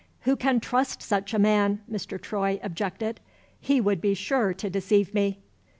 "Who 0.21 0.35
can 0.35 0.59
trust 0.59 1.03
such 1.03 1.31
a 1.31 1.37
man?" 1.37 1.83
Mr. 1.87 2.19
Troy 2.19 2.59
objected. 2.63 3.19
"He 3.59 3.79
would 3.79 4.01
be 4.01 4.15
sure 4.15 4.51
to 4.51 4.67
deceive 4.67 5.13
me." 5.13 5.43